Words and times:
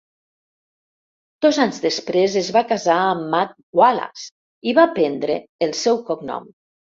Dos 1.45 1.59
anys 1.65 1.81
després 1.83 2.37
es 2.41 2.49
va 2.55 2.63
casar 2.71 2.95
amb 3.03 3.27
Matt 3.35 3.53
Wallace 3.81 4.25
i 4.71 4.75
va 4.81 4.87
prendre 4.95 5.37
el 5.67 5.77
seu 5.83 6.01
cognom. 6.11 6.49